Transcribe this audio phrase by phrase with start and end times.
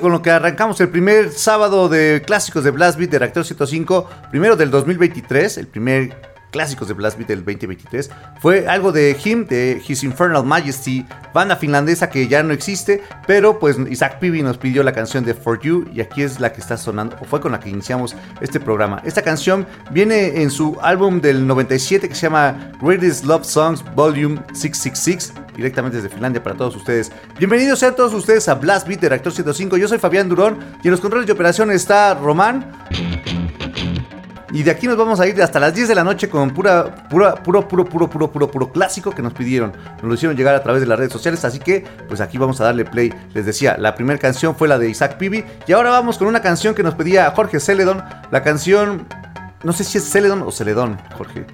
[0.00, 0.80] Con lo que arrancamos.
[0.80, 5.68] El primer sábado de clásicos de Blast Beat de Reactor 105, primero del 2023, el
[5.68, 11.04] primer clásicos de Blast Beat del 2023, fue algo de Him, de His Infernal Majesty,
[11.34, 15.34] banda finlandesa que ya no existe, pero pues Isaac Pibi nos pidió la canción de
[15.34, 18.14] For You y aquí es la que está sonando, o fue con la que iniciamos
[18.40, 19.02] este programa.
[19.04, 24.40] Esta canción viene en su álbum del 97 que se llama Greatest Love Songs Volume
[24.52, 27.10] 666 directamente desde Finlandia para todos ustedes.
[27.36, 29.76] Bienvenidos sean todos ustedes a Blast Beat de Reactor 105.
[29.76, 32.72] Yo soy Fabián Durón y en los controles de operación está Román.
[34.54, 37.08] Y de aquí nos vamos a ir hasta las 10 de la noche con pura,
[37.10, 39.72] pura, puro, puro, puro, puro, puro, puro clásico que nos pidieron.
[39.96, 42.60] Nos lo hicieron llegar a través de las redes sociales, así que pues aquí vamos
[42.60, 43.12] a darle play.
[43.34, 46.40] Les decía, la primera canción fue la de Isaac Pibi y ahora vamos con una
[46.40, 48.02] canción que nos pedía Jorge Celedon.
[48.30, 49.06] La canción,
[49.64, 51.44] no sé si es Celedon o Celedón, Jorge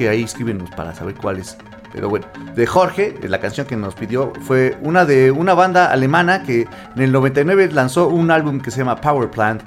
[0.00, 1.58] que ahí escríbenos para saber cuál es.
[1.92, 6.42] Pero bueno, de Jorge, la canción que nos pidió fue una de una banda alemana
[6.42, 6.66] que
[6.96, 9.62] en el 99 lanzó un álbum que se llama Power Plant.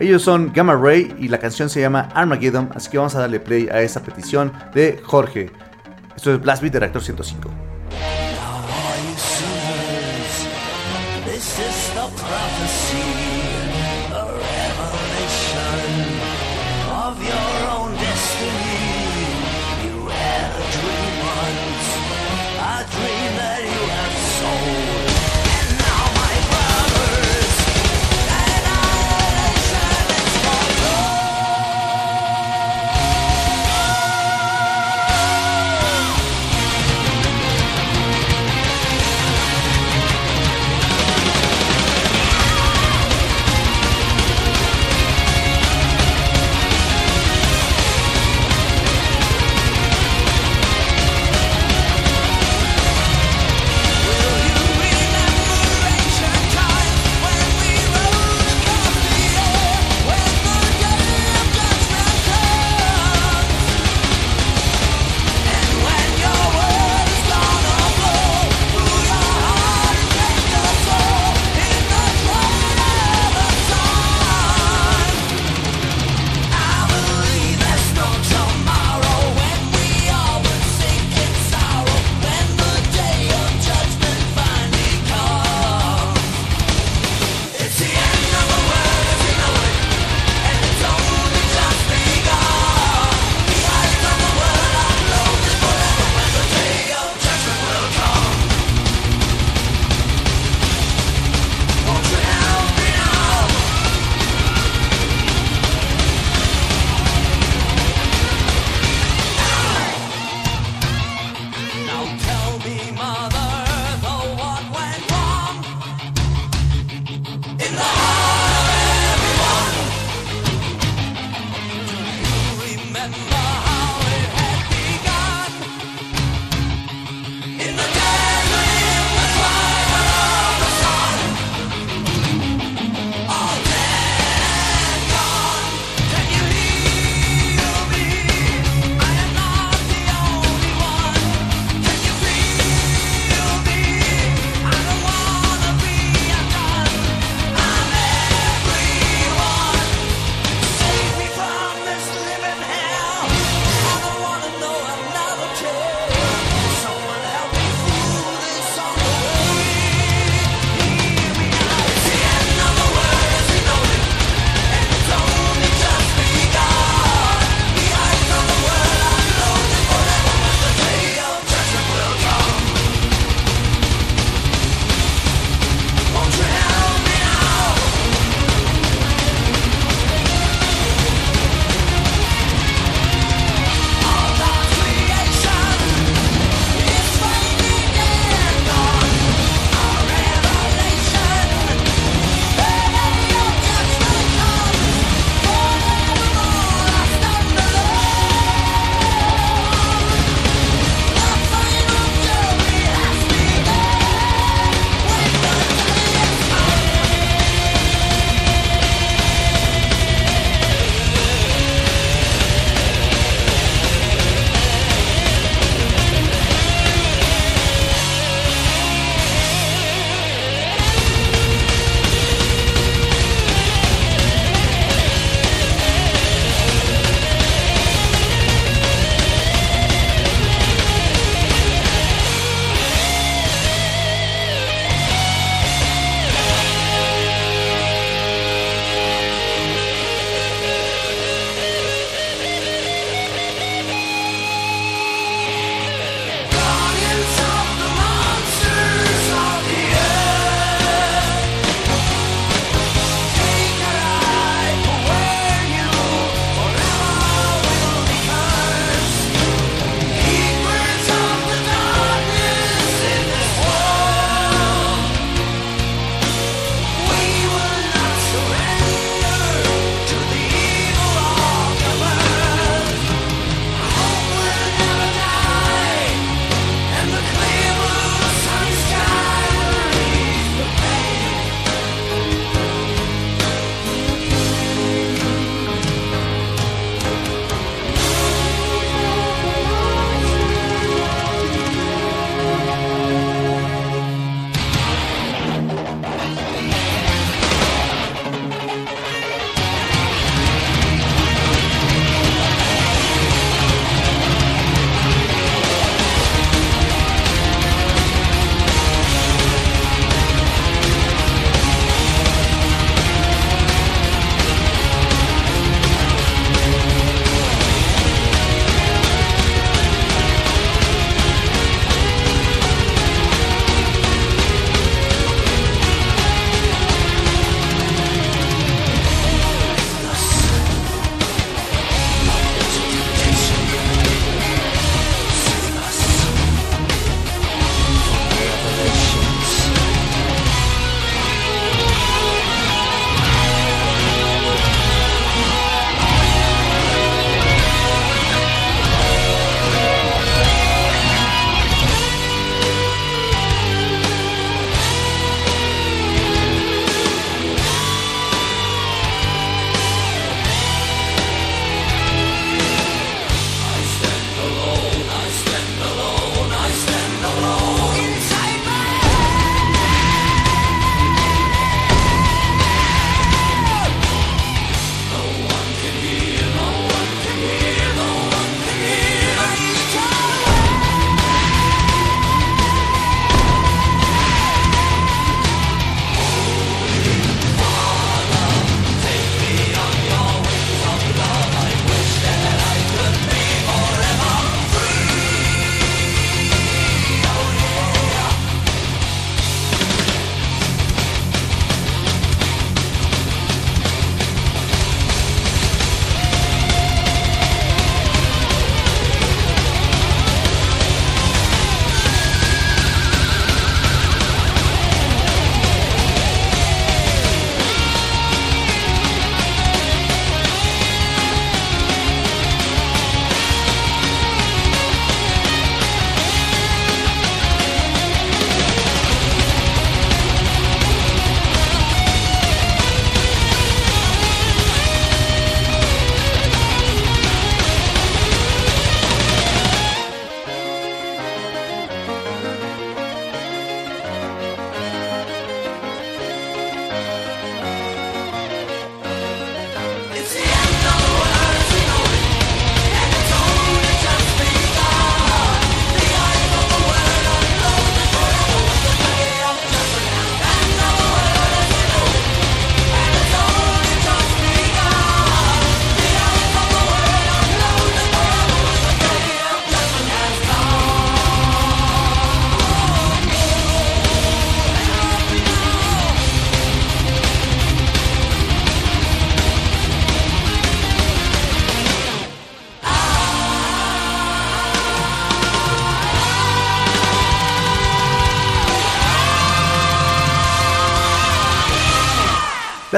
[0.00, 3.40] Ellos son Gamma Ray y la canción se llama Armageddon, así que vamos a darle
[3.40, 5.50] play a esa petición de Jorge.
[6.14, 7.50] Esto es Blast Beat de Reactor 105.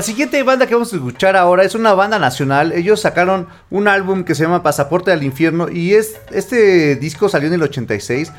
[0.01, 2.73] La siguiente banda que vamos a escuchar ahora es una banda nacional.
[2.73, 7.49] Ellos sacaron un álbum que se llama Pasaporte al Infierno y es, este disco salió
[7.49, 8.33] en el 86.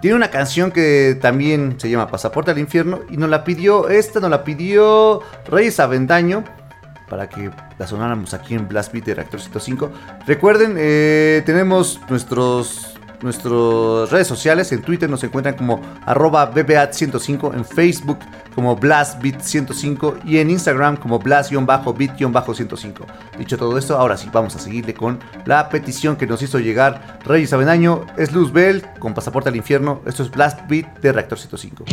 [0.00, 4.20] Tiene una canción que también se llama Pasaporte al Infierno y nos la pidió, esta
[4.20, 6.44] nos la pidió Reyes Avendaño
[7.10, 9.90] para que la sonáramos aquí en Blast Beat de Reactor 105.
[10.24, 14.72] Recuerden, eh, tenemos nuestros nuestras redes sociales.
[14.72, 18.18] En Twitter nos encuentran como arroba BBAT105, en Facebook
[18.54, 23.06] como BlastBeat105 y en Instagram como Blast-Beat-105.
[23.38, 27.20] Dicho todo esto, ahora sí vamos a seguirle con la petición que nos hizo llegar
[27.24, 28.04] Reyes Avenaño.
[28.16, 30.00] Es Luz Bell con Pasaporte al Infierno.
[30.06, 31.84] Esto es Blast Beat de Reactor 105.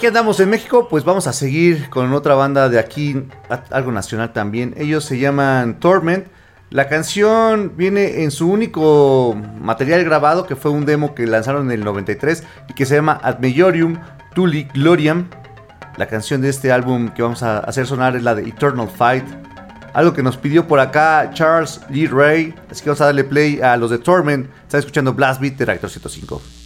[0.00, 3.22] Que andamos en México, pues vamos a seguir con otra banda de aquí,
[3.70, 4.74] algo nacional también.
[4.78, 6.26] Ellos se llaman Torment.
[6.70, 11.72] La canción viene en su único material grabado, que fue un demo que lanzaron en
[11.72, 13.98] el 93 y que se llama Ad Majorium
[14.34, 15.28] Tuli Gloriam.
[15.98, 19.26] La canción de este álbum que vamos a hacer sonar es la de Eternal Fight.
[19.92, 22.54] Algo que nos pidió por acá Charles Lee Ray.
[22.70, 24.48] Así que vamos a darle play a los de Torment.
[24.62, 26.59] Está escuchando Blast Beat de Reactor 105.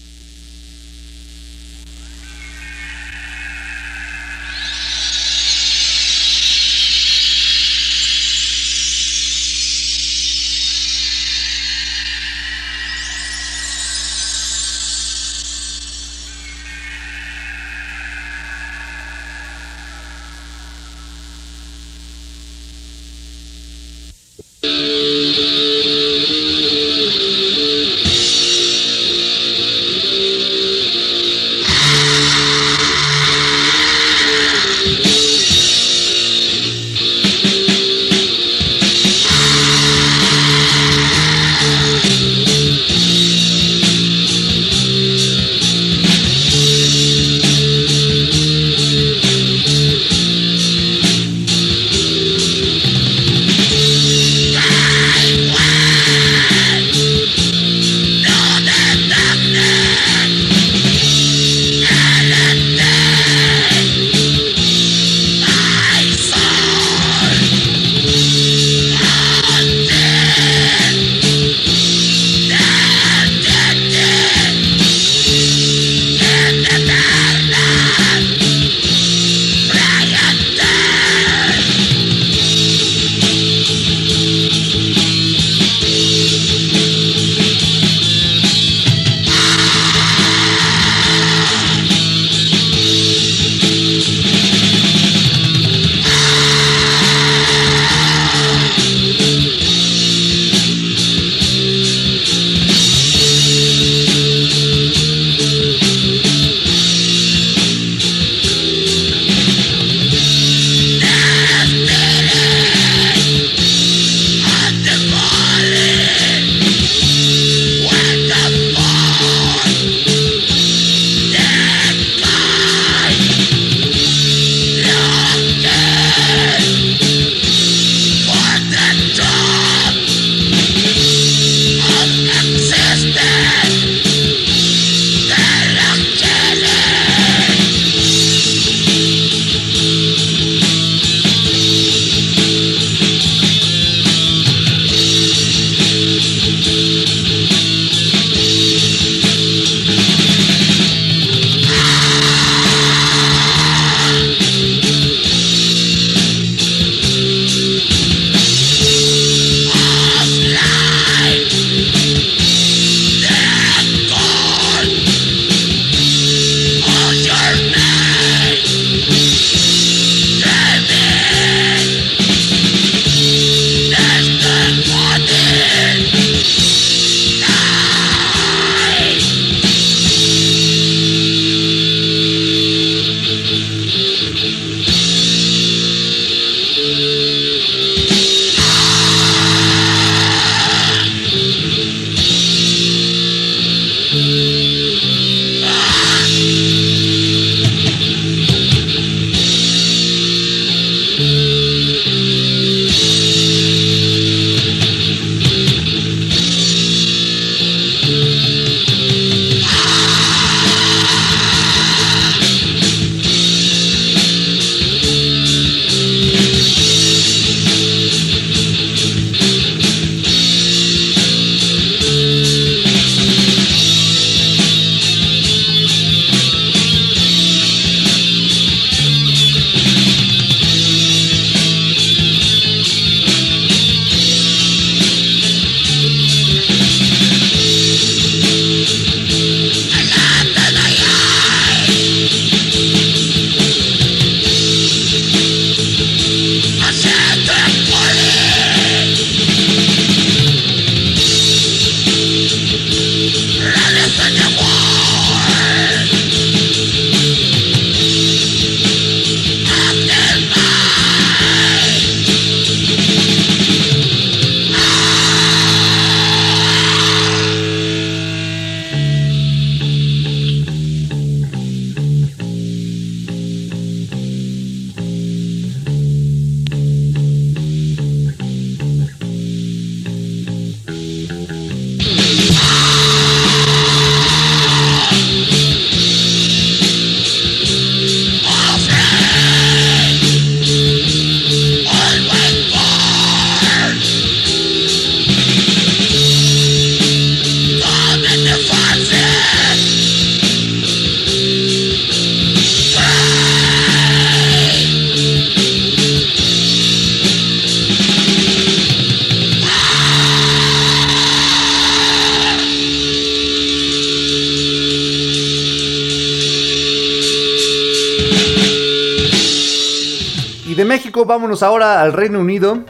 [321.65, 322.85] Ahora al Reino Unido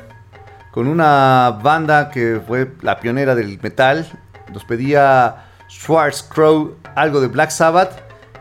[0.71, 4.07] con una banda que fue la pionera del metal.
[4.53, 7.93] Nos pedía Schwarz Crow algo de Black Sabbath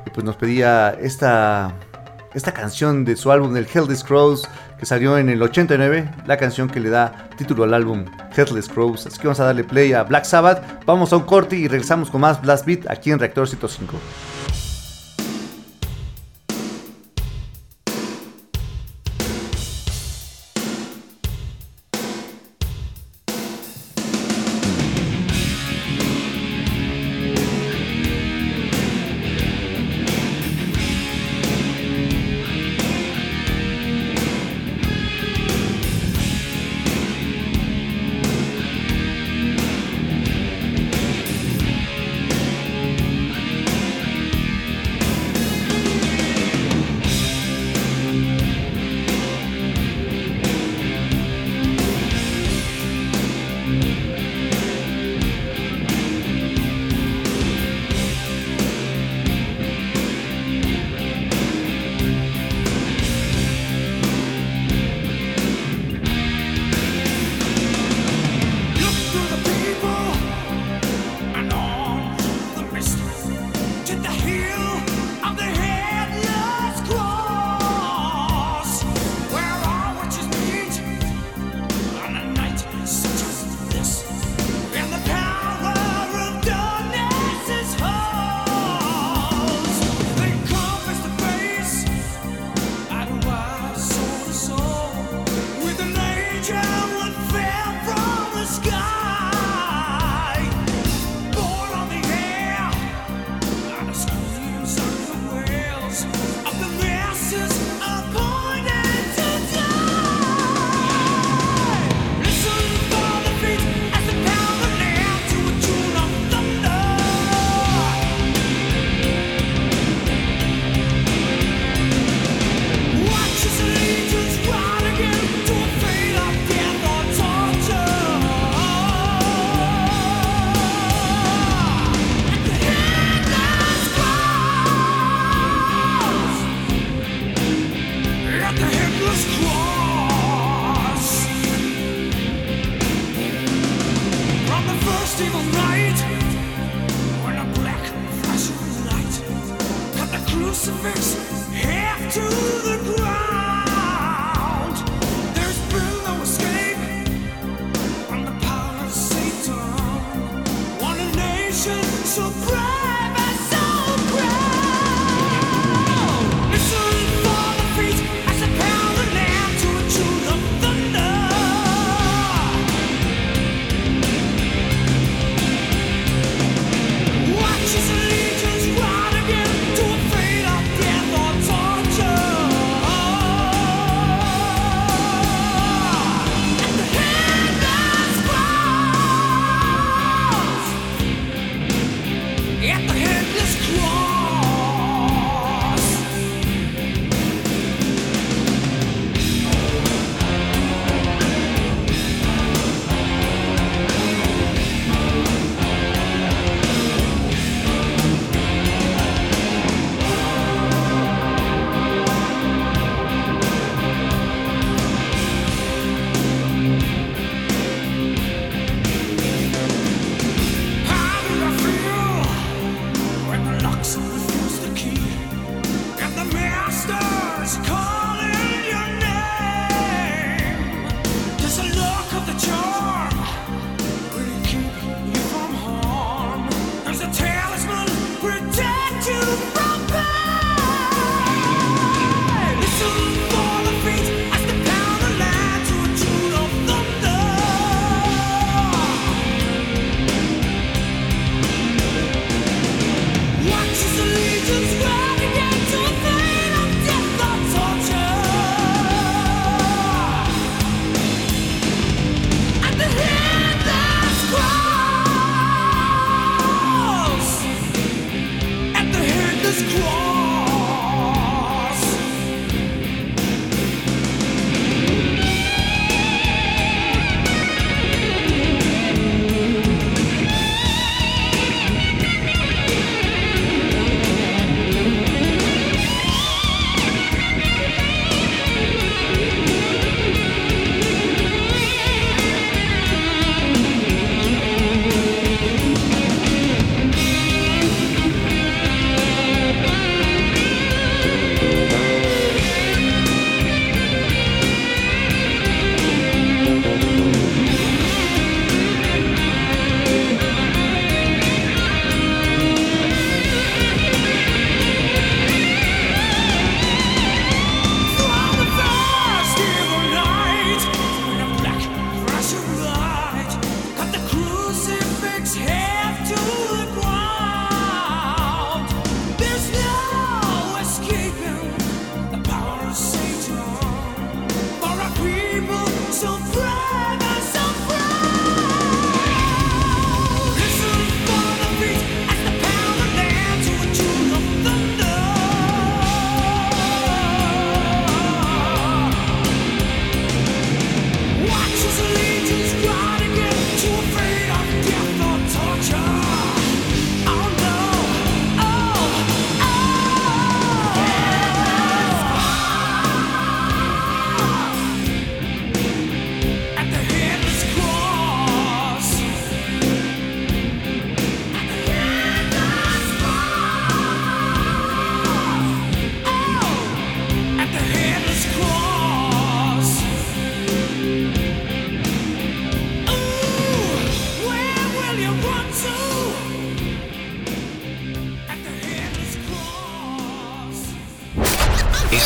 [0.06, 1.74] y pues nos pedía esta,
[2.34, 6.68] esta canción de su álbum del Headless Crows que salió en el 89, la canción
[6.68, 9.06] que le da título al álbum Headless Crows.
[9.06, 12.10] Así que vamos a darle play a Black Sabbath, vamos a un corte y regresamos
[12.10, 13.96] con más Blast Beat aquí en Reactor 105.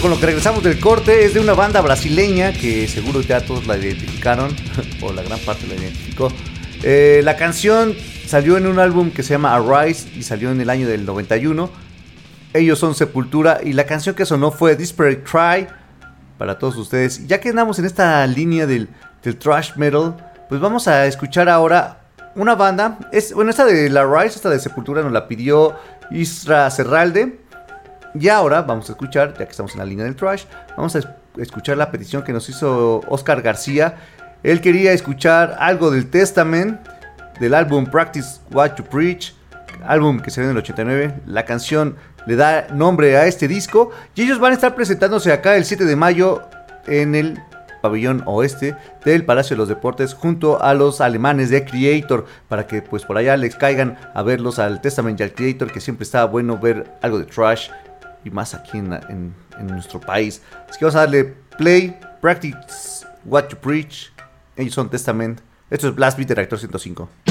[0.00, 3.66] Con lo que regresamos del corte es de una banda brasileña que seguro ya todos
[3.66, 4.54] la identificaron,
[5.02, 6.28] o la gran parte la identificó.
[6.84, 10.70] Eh, la canción salió en un álbum que se llama Arise y salió en el
[10.70, 11.68] año del 91.
[12.54, 15.66] Ellos son Sepultura y la canción que sonó fue Disparate Cry
[16.38, 17.26] para todos ustedes.
[17.26, 18.88] Ya que andamos en esta línea del,
[19.24, 20.14] del thrash metal,
[20.48, 22.02] pues vamos a escuchar ahora
[22.36, 23.00] una banda.
[23.34, 25.74] Bueno, esta de la Rise, esta de Sepultura, nos la pidió
[26.12, 27.47] Isra Serralde.
[28.18, 30.44] Y ahora vamos a escuchar, ya que estamos en la línea del trash,
[30.76, 31.00] vamos a
[31.36, 33.96] escuchar la petición que nos hizo Oscar García.
[34.42, 36.80] Él quería escuchar algo del Testament,
[37.38, 39.34] del álbum Practice What You Preach,
[39.86, 41.14] álbum que se ve en el 89.
[41.26, 41.96] La canción
[42.26, 45.84] le da nombre a este disco y ellos van a estar presentándose acá el 7
[45.84, 46.42] de mayo
[46.88, 47.38] en el
[47.80, 52.82] pabellón oeste del Palacio de los Deportes junto a los alemanes de Creator para que
[52.82, 56.24] pues por allá les caigan a verlos al Testament y al Creator que siempre está
[56.24, 57.68] bueno ver algo de trash
[58.24, 60.42] y más aquí en, en nuestro país.
[60.68, 61.24] Así que vamos a darle
[61.56, 64.12] play, practice what you preach.
[64.56, 65.40] Ellos son Testament.
[65.70, 67.27] Esto es Blast Beat Reactor 105.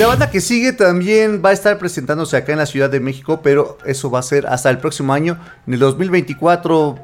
[0.00, 3.40] La banda que sigue también va a estar presentándose acá en la Ciudad de México,
[3.42, 5.38] pero eso va a ser hasta el próximo año.
[5.66, 6.98] En el 2024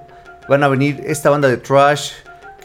[0.49, 2.13] van a venir esta banda de trash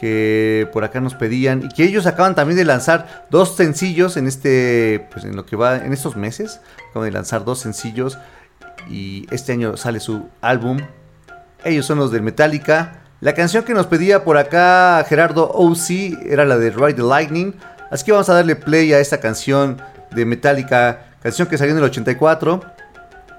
[0.00, 4.26] que por acá nos pedían y que ellos acaban también de lanzar dos sencillos en
[4.26, 6.62] este pues en lo que va en estos meses.
[6.88, 8.16] Acaban de lanzar dos sencillos
[8.88, 10.78] y este año sale su álbum.
[11.62, 13.02] Ellos son los del Metallica.
[13.20, 17.54] La canción que nos pedía por acá Gerardo OC era la de Ride the Lightning.
[17.90, 19.76] Así que vamos a darle play a esta canción
[20.14, 22.60] de Metallica canción que salió en el 84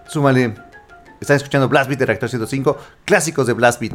[0.08, 0.54] súmale
[1.20, 3.94] están escuchando Blast Beat de Reactor 105 clásicos de Blast Beat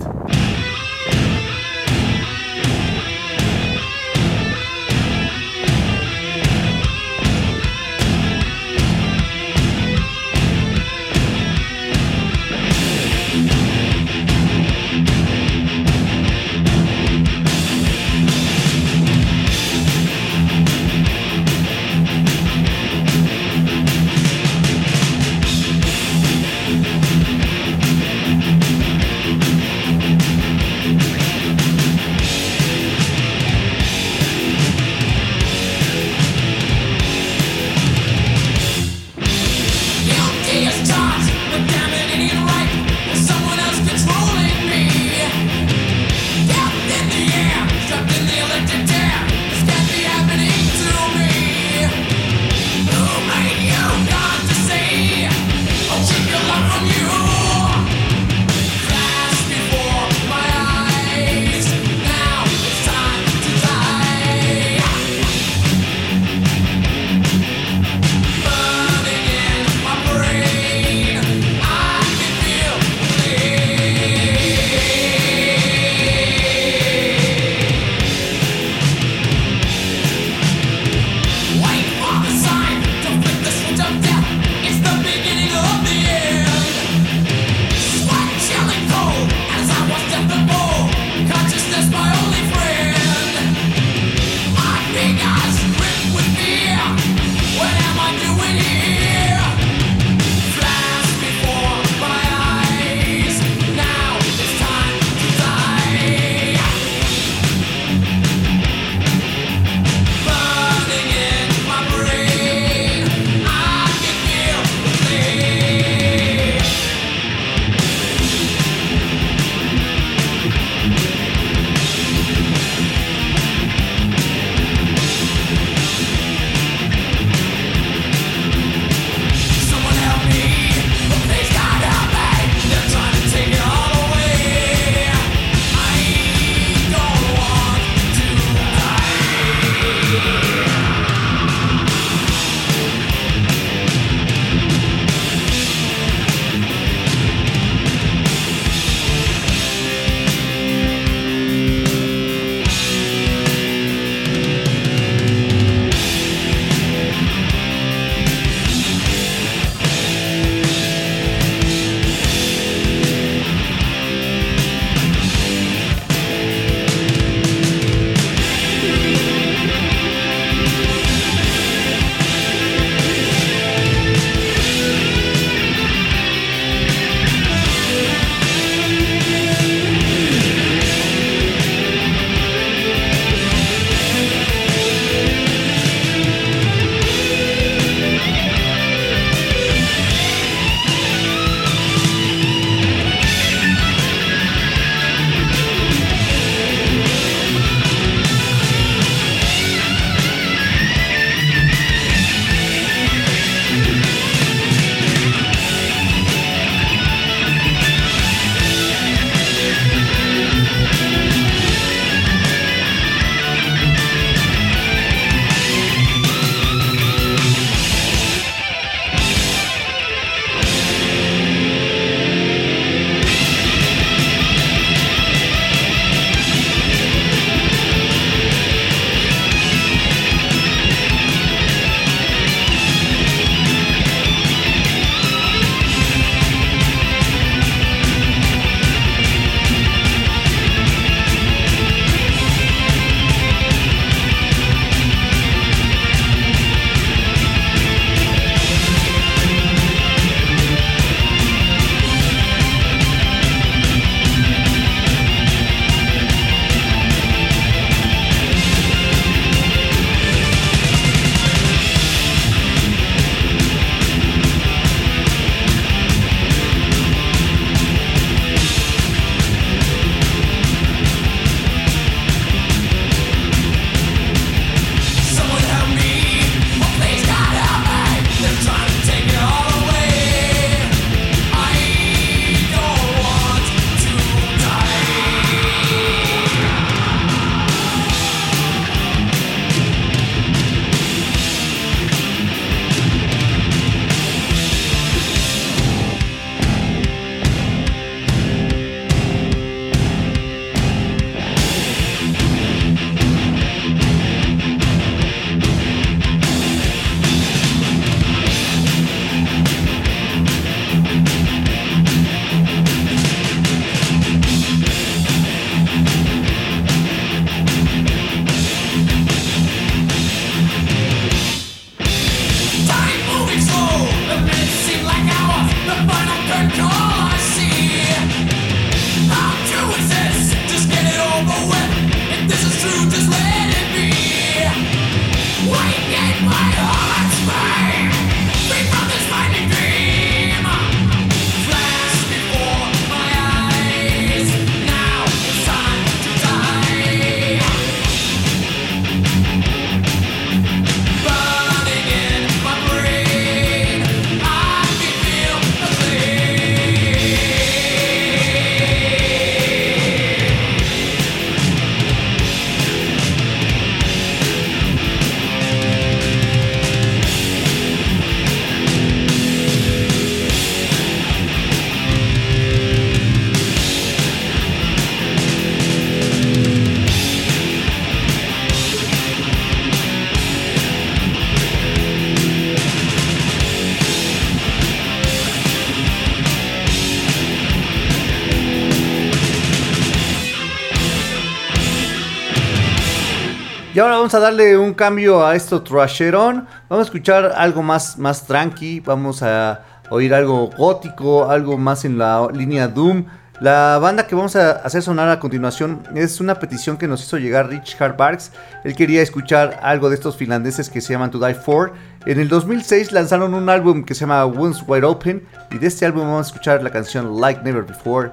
[394.29, 396.66] vamos a darle un cambio a esto trasherón.
[396.91, 399.01] Vamos a escuchar algo más, más tranqui.
[399.01, 403.24] Vamos a oír algo gótico, algo más en la línea Doom.
[403.61, 407.39] La banda que vamos a hacer sonar a continuación es una petición que nos hizo
[407.39, 408.53] llegar Richard Barks.
[408.85, 411.95] Él quería escuchar algo de estos finlandeses que se llaman To Die For.
[412.26, 416.05] En el 2006 lanzaron un álbum que se llama Wounds Wide Open y de este
[416.05, 418.33] álbum vamos a escuchar la canción Like Never Before.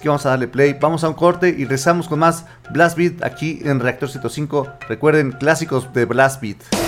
[0.00, 3.24] Que vamos a darle play, vamos a un corte y rezamos con más Blast Beat
[3.24, 4.68] aquí en Reactor 105.
[4.88, 6.87] Recuerden, clásicos de Blast Beat.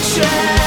[0.00, 0.57] church.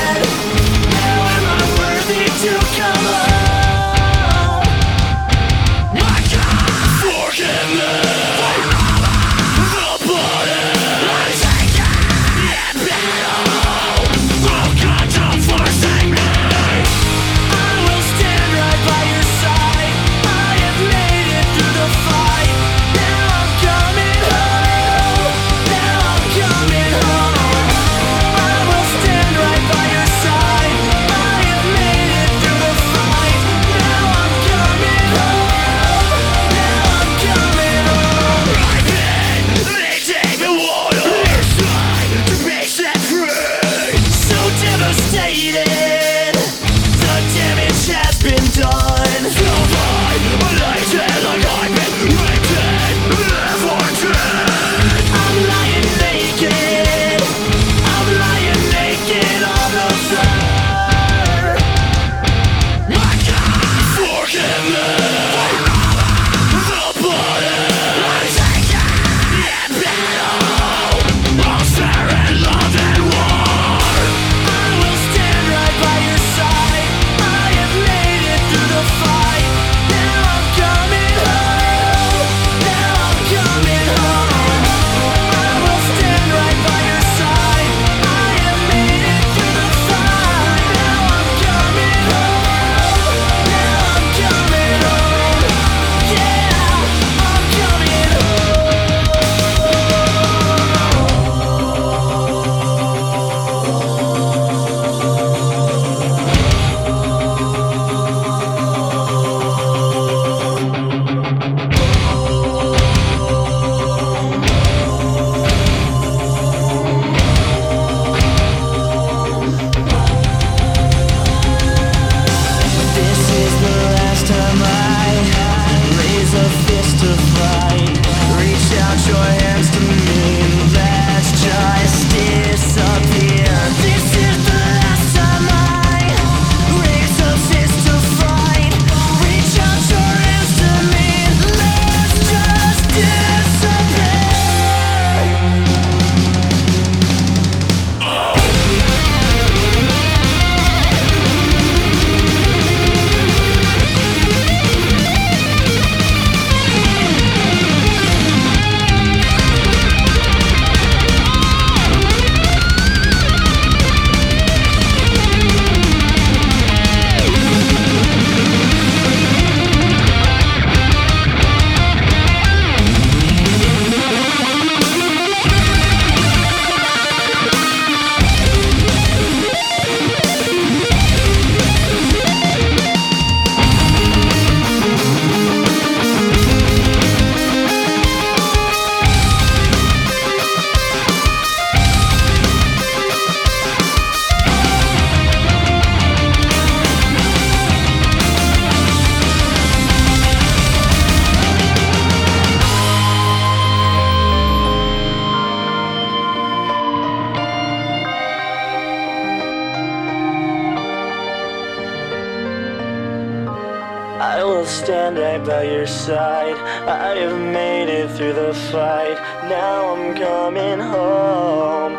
[214.71, 216.55] stand right by your side.
[216.87, 219.17] I have made it through the fight.
[219.49, 221.95] Now I'm coming home.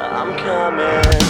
[0.00, 1.29] I'm coming.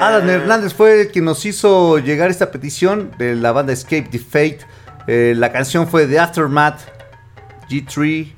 [0.00, 4.18] Alan Hernández fue el que nos hizo llegar esta petición de la banda Escape the
[4.18, 4.60] Fate.
[5.06, 6.80] Eh, la canción fue The Aftermath,
[7.68, 8.37] G3,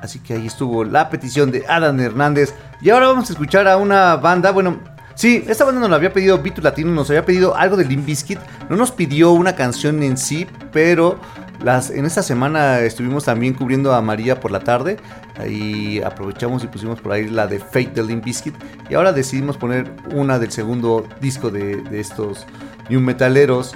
[0.00, 2.54] Así que ahí estuvo la petición de Adam Hernández.
[2.80, 4.78] Y ahora vamos a escuchar a una banda, bueno,
[5.14, 8.06] sí, esta banda nos la había pedido Vitu Latino, nos había pedido algo de Limp
[8.06, 8.38] Bizkit.
[8.68, 11.18] No nos pidió una canción en sí, pero
[11.62, 14.98] las, en esta semana estuvimos también cubriendo a María por la tarde.
[15.38, 18.54] Ahí aprovechamos y pusimos por ahí la de Fate de Limp Bizkit.
[18.90, 22.46] Y ahora decidimos poner una del segundo disco de, de estos
[22.88, 23.74] New Metaleros.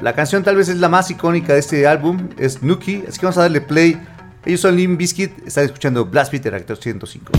[0.00, 3.26] La canción tal vez es la más icónica de este álbum, es Nuki, así que
[3.26, 3.98] vamos a darle play.
[4.46, 7.32] Ellos son Limp Bizkit, están escuchando Blast Beat Actor 105.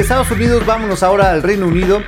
[0.00, 2.02] Estados Unidos, vámonos ahora al Reino Unido.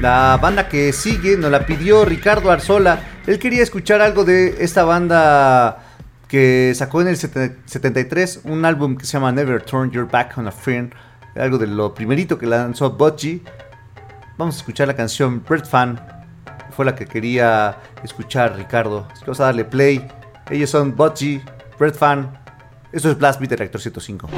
[0.00, 3.00] La banda que sigue nos la pidió Ricardo Arzola.
[3.26, 5.84] Él quería escuchar algo de esta banda
[6.26, 10.48] que sacó en el 73 un álbum que se llama Never Turn Your Back on
[10.48, 10.94] a Friend.
[11.36, 13.42] algo de lo primerito que lanzó Bocci.
[14.38, 16.00] Vamos a escuchar la canción Bird Fan.
[16.74, 19.06] Fue la que quería escuchar Ricardo.
[19.20, 20.08] Vamos a darle play.
[20.50, 21.42] Ellos son Bocci,
[21.78, 22.38] Bird Fan.
[22.90, 24.30] Esto es Blast Beat de Reactor 105.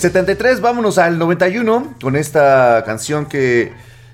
[0.00, 3.72] 73 vámonos al 91 con esta canción que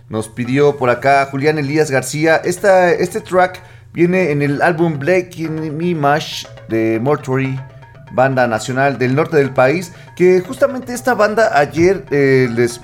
[0.08, 2.36] nos pidió por acá Julián Elías García.
[2.36, 7.58] Esta, este track viene en el álbum Black in Me Mash de Mortuary,
[8.10, 9.92] banda nacional del norte del país.
[10.16, 12.80] Que justamente esta banda ayer eh, les.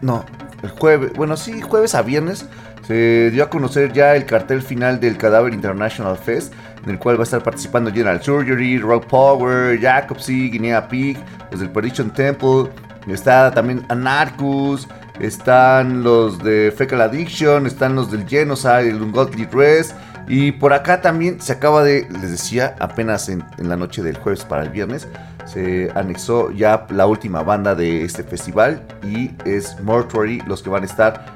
[0.00, 0.24] No,
[0.62, 1.12] el jueves.
[1.12, 2.46] Bueno, sí, jueves a viernes.
[2.86, 6.52] Se dio a conocer ya el cartel final del Cadaver International Fest,
[6.84, 11.18] en el cual va a estar participando General Surgery, Rock Power, Jacobsy, Guinea Pig,
[11.50, 12.70] los del Perdition Temple,
[13.08, 14.86] está también Anarchus,
[15.18, 19.92] están los de Fecal Addiction, están los del Genocide, el Ungodly Rest,
[20.28, 24.16] y por acá también se acaba de, les decía, apenas en, en, la noche del
[24.16, 25.08] jueves para el viernes,
[25.44, 30.82] se anexó ya la última banda de este festival y es Mortuary, los que van
[30.82, 31.35] a estar,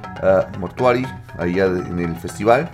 [0.58, 1.06] Mortuary,
[1.38, 2.70] allá en el festival.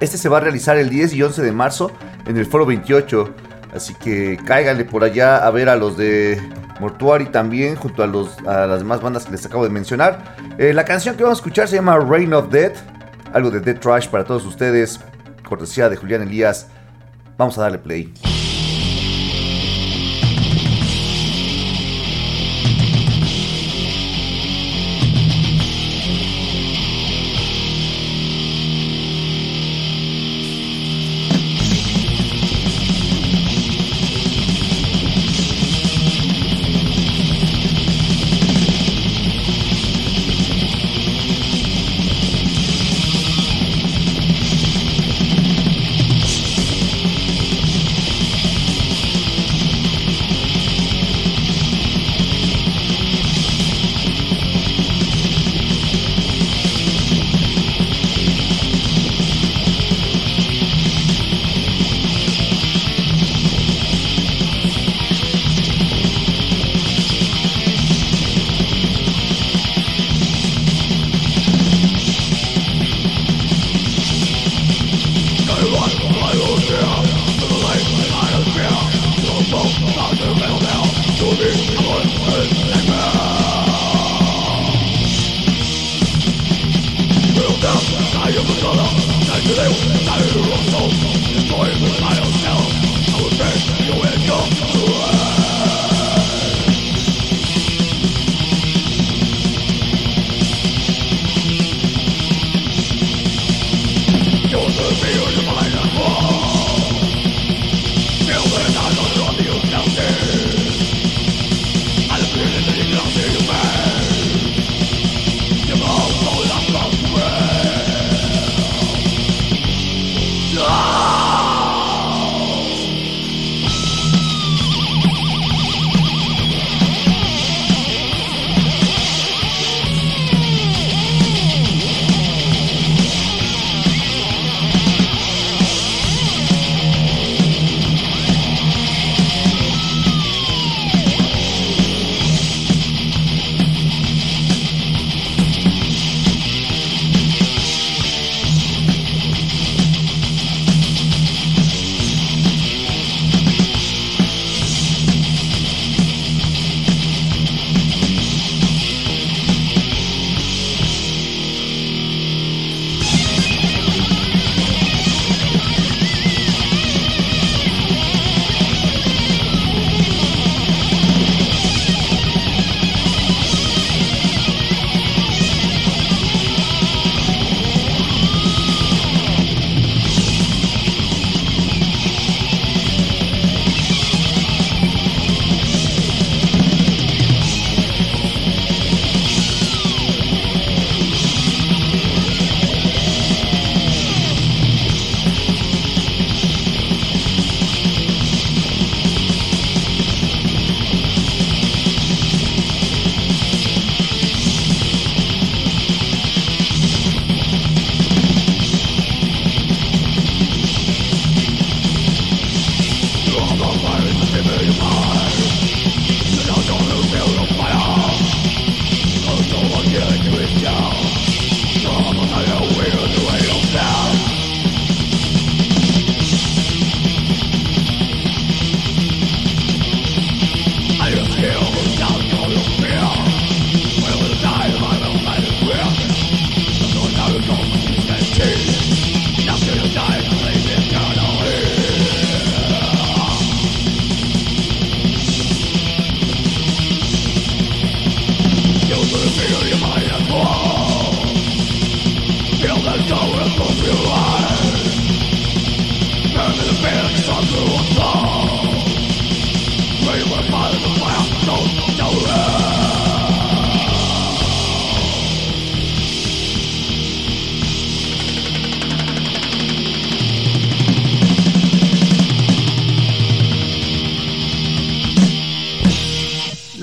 [0.00, 1.92] Este se va a realizar el 10 y 11 de marzo
[2.26, 3.34] en el Foro 28,
[3.74, 6.40] así que cáiganle por allá a ver a los de
[6.80, 10.36] Mortuary también, junto a, los, a las demás bandas que les acabo de mencionar.
[10.58, 12.78] Eh, la canción que vamos a escuchar se llama Reign of Death,
[13.32, 14.98] algo de Dead Trash para todos ustedes,
[15.48, 16.66] cortesía de Julián Elías.
[17.38, 18.12] Vamos a darle play.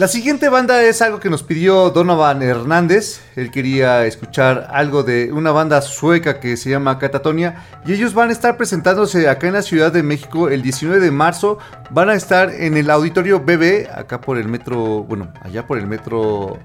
[0.10, 3.22] Siguiente banda es algo que nos pidió Donovan Hernández.
[3.36, 7.64] Él quería escuchar algo de una banda sueca que se llama Catatonia.
[7.86, 11.11] Y ellos van a estar presentándose acá en la Ciudad de México el 19 de
[11.11, 11.60] marzo.
[11.91, 15.86] Van a estar en el auditorio BB, acá por el metro, bueno, allá por el
[15.86, 16.57] metro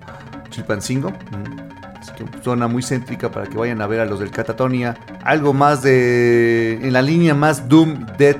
[0.48, 1.12] Chilpancingo.
[2.00, 4.96] Es que zona muy céntrica para que vayan a ver a los del Catatonia.
[5.22, 6.80] Algo más de.
[6.82, 8.36] en la línea más Doom Dead.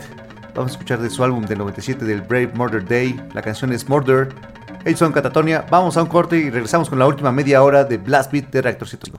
[0.55, 3.21] Vamos a escuchar de su álbum del 97 del Brave Murder Day.
[3.35, 4.54] La canción es Murder.
[4.85, 5.65] Ellos son Catatonia.
[5.71, 8.61] Vamos a un corte y regresamos con la última media hora de Blast Beat de
[8.61, 9.19] Reactor 105.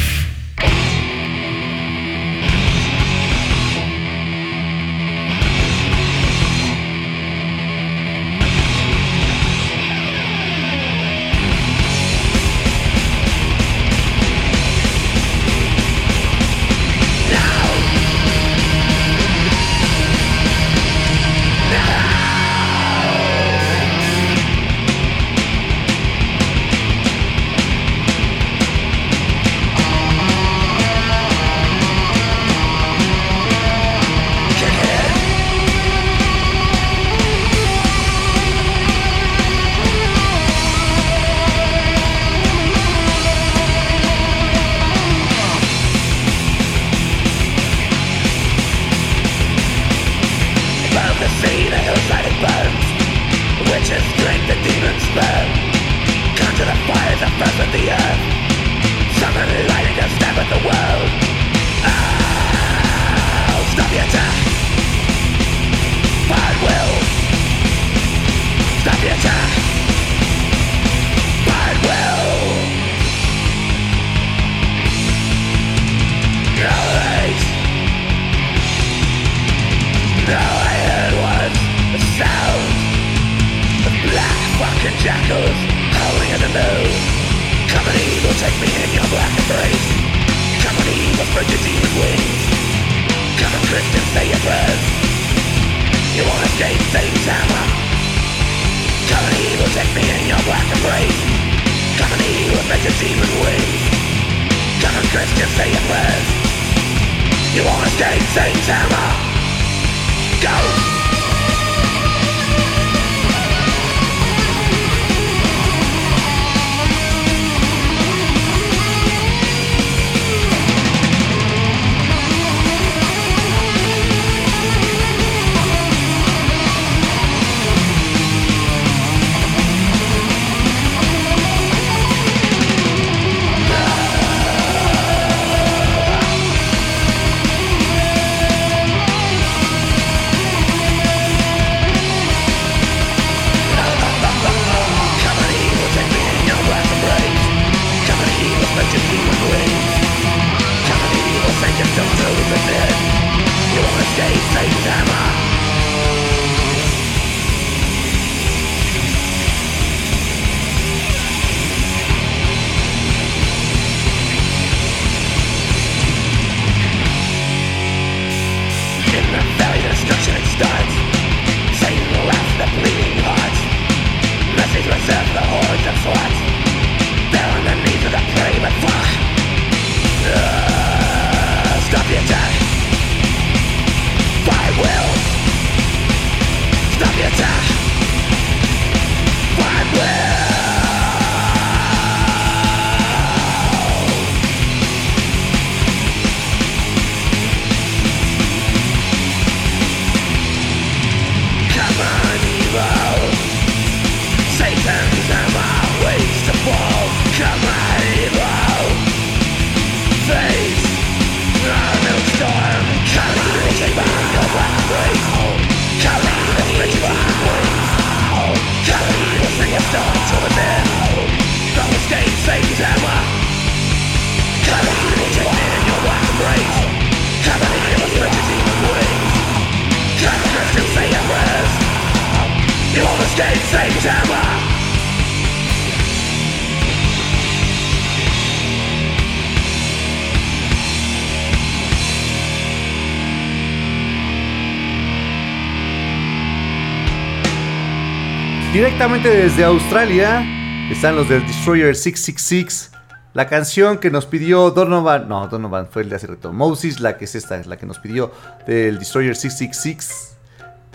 [248.81, 250.43] Directamente desde Australia
[250.89, 252.89] están los del Destroyer 666.
[253.35, 256.51] La canción que nos pidió Donovan, no, Donovan fue el de hace rato.
[256.51, 258.31] Moses, la que es esta, es la que nos pidió
[258.65, 260.35] del Destroyer 666.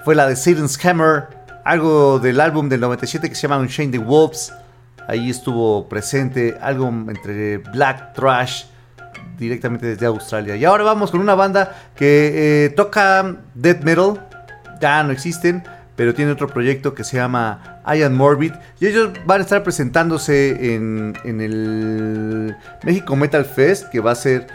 [0.05, 1.29] Fue la de Satan's Hammer,
[1.65, 4.53] algo del álbum del 97 que se llama Unchained the Wolves.
[5.07, 8.65] Ahí estuvo presente algo entre Black Trash,
[9.39, 10.57] directamente desde Australia.
[10.57, 14.27] Y ahora vamos con una banda que eh, toca death metal,
[14.81, 15.63] ya no existen
[15.97, 20.75] pero tiene otro proyecto que se llama Ian Morbid y ellos van a estar presentándose
[20.75, 22.55] en, el
[22.85, 24.47] México Metal Fest que va a ser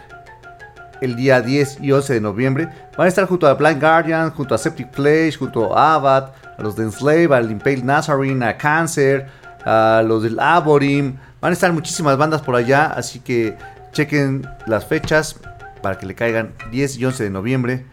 [1.02, 2.70] el día 10 y 11 de noviembre.
[2.96, 6.62] Van a estar junto a Blind Guardian, junto a Septic Flesh, junto a Abad, a
[6.62, 9.28] los de Enslave, al Impale Nazarene, a Cancer,
[9.66, 11.18] a los del Aborim.
[11.42, 13.58] Van a estar muchísimas bandas por allá, así que
[13.94, 15.38] chequen las fechas
[15.82, 17.86] para que le caigan 10 y 11 de noviembre.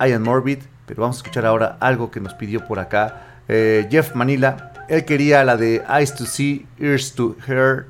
[0.00, 4.14] Ian Morbid, pero vamos a escuchar ahora algo que nos pidió por acá eh, Jeff
[4.14, 4.72] Manila.
[4.88, 7.86] Él quería la de Eyes to See, Ears to Hear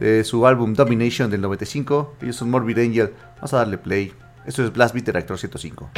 [0.00, 2.16] de su álbum Domination del 95.
[2.22, 3.12] Ellos son Morbid Angel.
[3.36, 4.12] Vamos a darle play.
[4.46, 5.90] Esto es Blast Beat Reactor 105.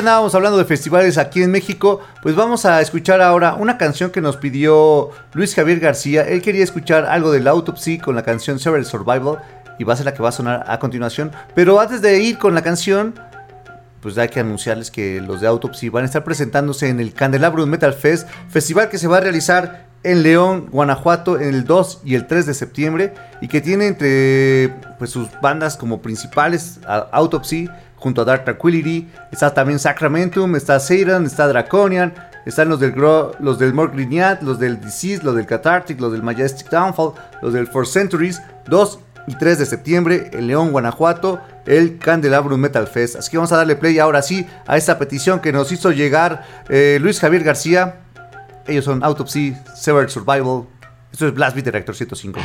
[0.00, 4.20] Andábamos hablando de festivales aquí en México, pues vamos a escuchar ahora una canción que
[4.20, 6.22] nos pidió Luis Javier García.
[6.22, 9.38] Él quería escuchar algo del Autopsy con la canción Several Survival
[9.78, 11.30] y va a ser la que va a sonar a continuación.
[11.54, 13.14] Pero antes de ir con la canción,
[14.00, 17.68] pues hay que anunciarles que los de Autopsy van a estar presentándose en el Candelabrum
[17.68, 22.14] Metal Fest, festival que se va a realizar en León, Guanajuato, en el 2 y
[22.14, 26.80] el 3 de septiembre, y que tiene entre pues, sus bandas como principales
[27.12, 27.68] Autopsy,
[28.00, 32.12] junto a Dark Tranquility, está también Sacramentum, está Satan, está Draconian,
[32.46, 32.94] Están los del,
[33.38, 37.12] los del Morgue Lineat, los del Disease, los del Cathartic, los del Majestic Downfall,
[37.42, 42.86] los del Four Centuries, 2 y 3 de septiembre en León, Guanajuato, el Candelabrum Metal
[42.86, 43.16] Fest.
[43.16, 46.44] Así que vamos a darle play ahora sí a esta petición que nos hizo llegar
[46.70, 48.00] eh, Luis Javier García.
[48.66, 50.64] Ellos son Autopsy, Severed Survival.
[51.12, 52.40] Esto es Blast Beat Reactor 105.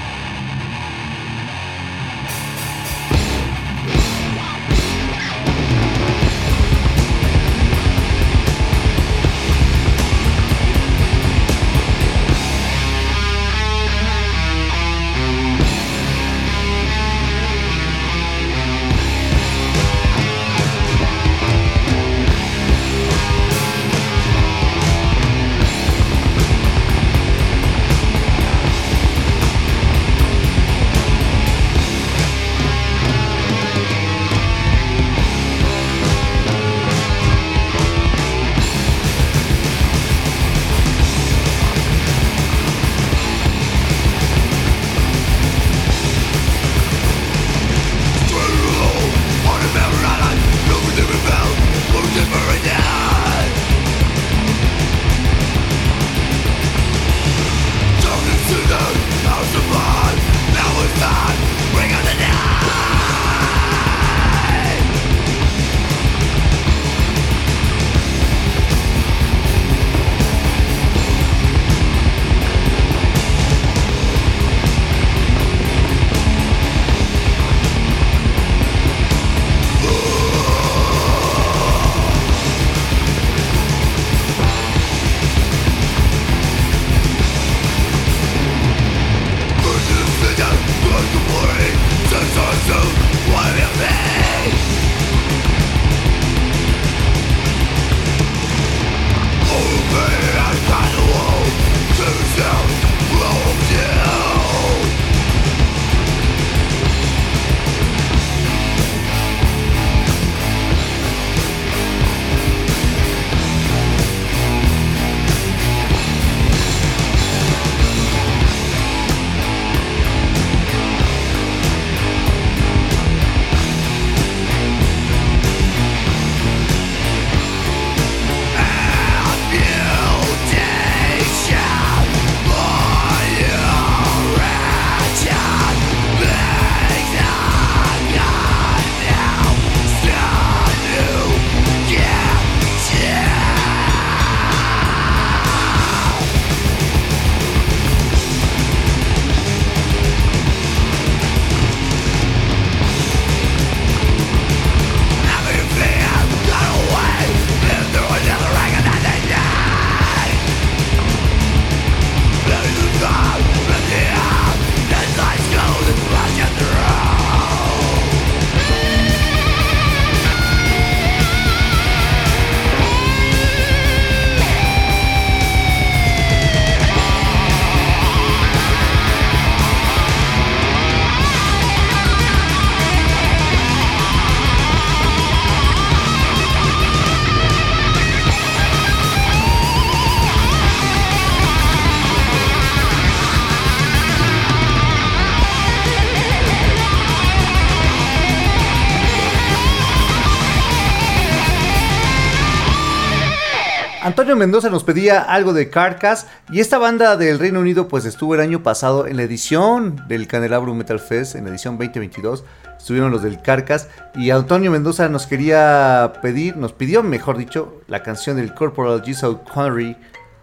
[204.26, 208.34] Antonio Mendoza nos pedía algo de Carcass y esta banda del Reino Unido pues estuvo
[208.34, 212.44] el año pasado en la edición del Candelabro Metal Fest, en la edición 2022,
[212.76, 218.02] estuvieron los del Carcass y Antonio Mendoza nos quería pedir, nos pidió mejor dicho, la
[218.02, 219.96] canción del Corporal Jesus Connery,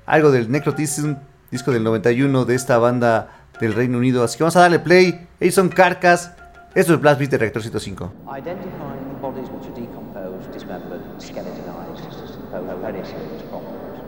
[0.06, 1.14] algo del Necrotism,
[1.50, 5.26] disco del 91 de esta banda del Reino Unido, así que vamos a darle play,
[5.40, 6.30] ellos son Carcass,
[6.76, 8.12] esto es Blast Beat de Reactor 105.
[8.28, 13.41] Identifying bodies which are decomposed, dismembered, skeletonized,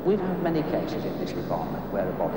[0.04, 2.36] We've had many cases in this department where a body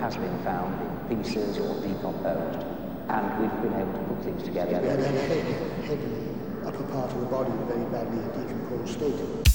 [0.00, 0.72] has been found
[1.10, 2.64] in pieces or decomposed,
[3.10, 4.70] and we've been able to put things together.
[4.70, 9.47] Yeah, the head, head and upper part of the body very badly decomposed state.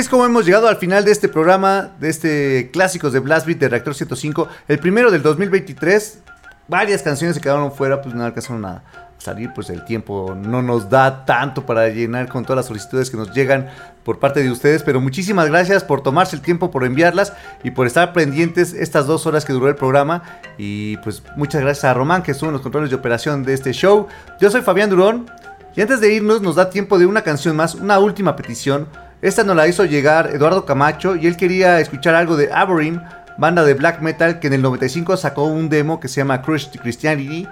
[0.00, 3.58] Es como hemos llegado al final de este programa, de este Clásicos de Blast Beat
[3.58, 6.20] de Reactor 105, el primero del 2023.
[6.68, 8.82] Varias canciones se quedaron fuera, pues no alcanzaron a
[9.18, 13.18] salir, pues el tiempo no nos da tanto para llenar con todas las solicitudes que
[13.18, 13.68] nos llegan
[14.02, 17.86] por parte de ustedes, pero muchísimas gracias por tomarse el tiempo, por enviarlas y por
[17.86, 20.22] estar pendientes estas dos horas que duró el programa.
[20.56, 23.72] Y pues muchas gracias a Román que estuvo en los controles de operación de este
[23.72, 24.06] show.
[24.40, 25.30] Yo soy Fabián Durón
[25.76, 28.88] y antes de irnos nos da tiempo de una canción más, una última petición
[29.22, 33.02] esta nos la hizo llegar Eduardo Camacho y él quería escuchar algo de Aberrin,
[33.36, 36.80] banda de black metal que en el 95 sacó un demo que se llama Crushed
[36.80, 37.46] Christianity.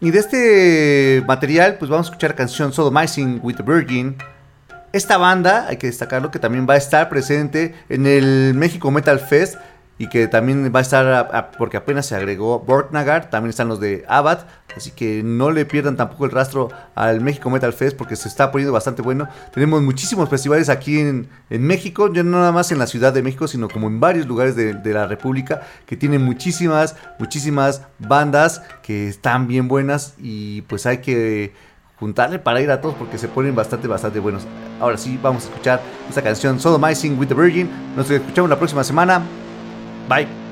[0.00, 4.16] Y de este material, pues vamos a escuchar la canción Sodomizing with the Virgin.
[4.92, 9.18] esta banda, hay que destacarlo, que también va a estar presente en el México Metal
[9.20, 9.56] Fest
[9.98, 14.04] y que también va a estar, porque apenas se agregó Borknagar, también están los de
[14.08, 14.46] Abad,
[14.76, 18.52] así que no le pierdan tampoco el rastro al México Metal Fest porque se está
[18.52, 19.28] poniendo bastante bueno.
[19.54, 23.48] Tenemos muchísimos festivales aquí en, México, ya no nada más en la Ciudad de México,
[23.48, 29.08] sino como en varios lugares de, de la República, que tienen muchísimas, muchísimas bandas que
[29.08, 31.54] están bien buenas y pues hay que
[31.98, 34.42] juntarle para ir a todos porque se ponen bastante, bastante buenos.
[34.80, 37.70] Ahora sí, vamos a escuchar esta canción Sodomizing with the Virgin.
[37.96, 39.22] Nos escuchamos la próxima semana.
[40.06, 40.45] Bye.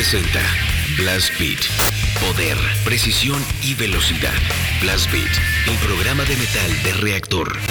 [0.00, 0.40] Presenta
[0.96, 1.60] Blast Beat.
[2.26, 2.56] Poder,
[2.86, 4.32] precisión y velocidad.
[4.80, 5.30] Blast Beat,
[5.68, 7.69] el programa de metal de reactor.